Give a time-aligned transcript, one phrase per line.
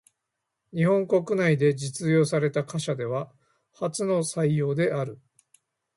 [0.73, 3.31] 日本国内で実用された貨車では
[3.71, 5.21] 初の採用である。